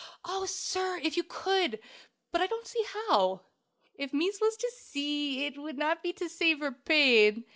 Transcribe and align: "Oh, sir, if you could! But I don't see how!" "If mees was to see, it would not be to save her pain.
"Oh, 0.25 0.47
sir, 0.47 0.99
if 1.03 1.15
you 1.15 1.21
could! 1.23 1.79
But 2.31 2.41
I 2.41 2.47
don't 2.47 2.65
see 2.65 2.83
how!" 2.91 3.41
"If 3.93 4.13
mees 4.15 4.41
was 4.41 4.57
to 4.57 4.71
see, 4.75 5.45
it 5.45 5.59
would 5.59 5.77
not 5.77 6.01
be 6.01 6.11
to 6.13 6.27
save 6.27 6.57
her 6.61 6.71
pain. 6.71 7.45